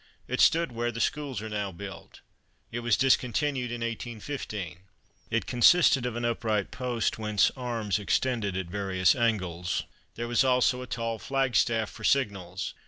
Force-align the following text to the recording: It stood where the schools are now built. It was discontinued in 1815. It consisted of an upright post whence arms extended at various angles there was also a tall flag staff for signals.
It 0.27 0.41
stood 0.41 0.71
where 0.71 0.91
the 0.91 0.99
schools 0.99 1.43
are 1.43 1.47
now 1.49 1.71
built. 1.71 2.21
It 2.71 2.79
was 2.79 2.97
discontinued 2.97 3.69
in 3.71 3.81
1815. 3.81 4.79
It 5.29 5.45
consisted 5.45 6.07
of 6.07 6.15
an 6.15 6.25
upright 6.25 6.71
post 6.71 7.19
whence 7.19 7.51
arms 7.55 7.99
extended 7.99 8.57
at 8.57 8.65
various 8.65 9.13
angles 9.13 9.83
there 10.15 10.27
was 10.27 10.43
also 10.43 10.81
a 10.81 10.87
tall 10.87 11.19
flag 11.19 11.55
staff 11.55 11.87
for 11.87 12.03
signals. 12.03 12.73